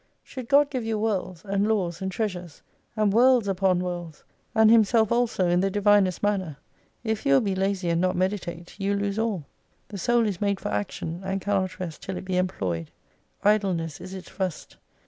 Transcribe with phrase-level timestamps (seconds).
[0.23, 2.63] Should God give you worlds, and laws, and treasures,
[2.97, 4.23] and worlds upon worlds,
[4.55, 6.57] and Himself also in the Divinest manner,
[7.03, 9.45] if you will be lazy and not meditate, you lose ail.
[9.89, 12.89] The soul is made for action, and cannot rest till it be employed.
[13.43, 14.77] Idleness is its rust.